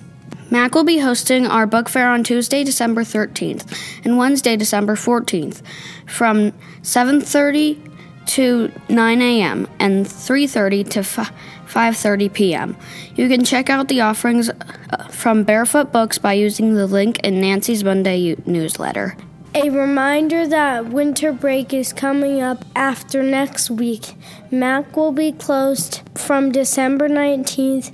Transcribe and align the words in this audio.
MAC 0.52 0.76
will 0.76 0.84
be 0.84 1.00
hosting 1.00 1.48
our 1.48 1.66
book 1.66 1.88
fair 1.88 2.10
on 2.10 2.26
Tuesday, 2.26 2.66
December 2.66 3.04
13th 3.04 3.66
and 4.04 4.18
Wednesday, 4.18 4.58
December 4.58 4.96
14th 4.96 5.62
from 6.06 6.52
7:30 6.84 7.80
to 8.26 8.72
9 8.90 9.22
a.m. 9.22 9.68
and 9.80 10.06
3:30 10.06 10.90
to 10.90 11.00
5:30 11.00 12.34
p.m. 12.34 12.76
You 13.16 13.30
can 13.30 13.46
check 13.46 13.70
out 13.70 13.88
the 13.88 14.02
offerings 14.02 14.50
uh, 14.50 15.08
from 15.10 15.44
Barefoot 15.44 15.94
Books 15.94 16.18
by 16.18 16.34
using 16.34 16.74
the 16.74 16.86
link 16.86 17.20
in 17.20 17.40
Nancy's 17.40 17.86
Monday 17.86 18.36
newsletter. 18.46 19.16
A 19.56 19.70
reminder 19.70 20.48
that 20.48 20.88
winter 20.88 21.32
break 21.32 21.74
is 21.74 21.94
coming 21.94 22.42
up 22.42 22.66
after 22.76 23.24
next 23.24 23.70
week. 23.70 24.16
MAC 24.50 24.98
will 24.98 25.12
be 25.14 25.32
closed 25.32 26.02
from 26.16 26.52
December 26.52 27.08
19th 27.08 27.92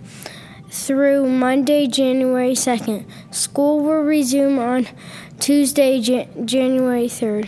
through 0.70 1.30
Monday, 1.30 1.88
January 1.88 2.54
2nd. 2.54 3.06
School 3.32 3.82
will 3.84 4.04
resume 4.04 4.60
on 4.60 4.88
Tuesday, 5.40 6.00
January 6.02 7.08
3rd. 7.08 7.48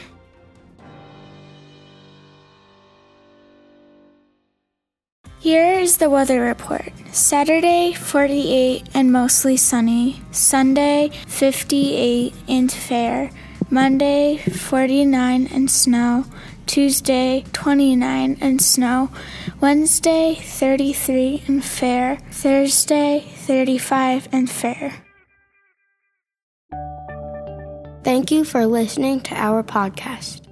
Here 5.39 5.79
is 5.79 5.97
the 5.97 6.09
weather 6.09 6.41
report. 6.41 6.91
Saturday, 7.11 7.93
48 7.93 8.89
and 8.93 9.11
mostly 9.11 9.55
sunny. 9.55 10.21
Sunday, 10.31 11.09
58 11.27 12.33
and 12.47 12.71
fair. 12.71 13.31
Monday, 13.69 14.37
49 14.37 15.47
and 15.47 15.69
snow. 15.69 16.25
Tuesday, 16.65 17.45
29 17.53 18.37
and 18.41 18.61
snow. 18.61 19.09
Wednesday, 19.61 20.35
33 20.35 21.43
and 21.47 21.63
fair. 21.63 22.17
Thursday, 22.31 23.25
35 23.35 24.27
and 24.31 24.49
fair. 24.49 25.03
Thank 28.03 28.31
you 28.31 28.43
for 28.43 28.65
listening 28.65 29.21
to 29.21 29.35
our 29.35 29.61
podcast. 29.63 30.48